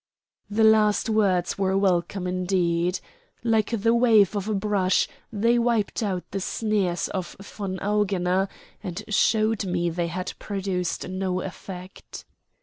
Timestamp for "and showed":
8.81-9.63